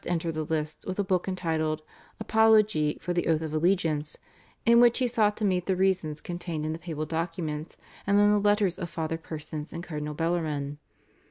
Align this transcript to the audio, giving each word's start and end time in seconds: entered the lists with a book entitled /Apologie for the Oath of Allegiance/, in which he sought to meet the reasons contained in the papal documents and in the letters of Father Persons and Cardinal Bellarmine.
entered 0.07 0.33
the 0.33 0.41
lists 0.43 0.83
with 0.87 0.97
a 0.97 1.03
book 1.03 1.27
entitled 1.27 1.83
/Apologie 2.19 2.99
for 2.99 3.13
the 3.13 3.27
Oath 3.27 3.43
of 3.43 3.53
Allegiance/, 3.53 4.17
in 4.65 4.79
which 4.81 4.97
he 4.97 5.07
sought 5.07 5.37
to 5.37 5.45
meet 5.45 5.67
the 5.67 5.75
reasons 5.75 6.21
contained 6.21 6.65
in 6.65 6.73
the 6.73 6.79
papal 6.79 7.05
documents 7.05 7.77
and 8.07 8.19
in 8.19 8.31
the 8.31 8.39
letters 8.39 8.79
of 8.79 8.89
Father 8.89 9.19
Persons 9.19 9.71
and 9.71 9.83
Cardinal 9.83 10.15
Bellarmine. 10.15 10.79